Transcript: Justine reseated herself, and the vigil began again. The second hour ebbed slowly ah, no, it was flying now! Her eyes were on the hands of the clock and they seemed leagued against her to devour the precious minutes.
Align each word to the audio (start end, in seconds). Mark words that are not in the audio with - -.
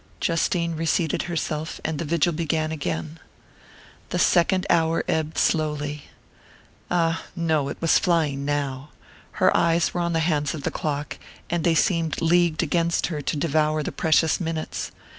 Justine 0.19 0.75
reseated 0.75 1.21
herself, 1.29 1.79
and 1.85 1.99
the 1.99 2.05
vigil 2.05 2.33
began 2.33 2.71
again. 2.71 3.19
The 4.09 4.17
second 4.17 4.65
hour 4.67 5.03
ebbed 5.07 5.37
slowly 5.37 6.05
ah, 6.89 7.23
no, 7.35 7.69
it 7.69 7.77
was 7.79 7.99
flying 7.99 8.43
now! 8.43 8.89
Her 9.33 9.55
eyes 9.55 9.93
were 9.93 10.01
on 10.01 10.13
the 10.13 10.19
hands 10.19 10.55
of 10.55 10.63
the 10.63 10.71
clock 10.71 11.19
and 11.51 11.63
they 11.63 11.75
seemed 11.75 12.19
leagued 12.19 12.63
against 12.63 13.05
her 13.13 13.21
to 13.21 13.37
devour 13.37 13.83
the 13.83 13.91
precious 13.91 14.39
minutes. 14.41 14.91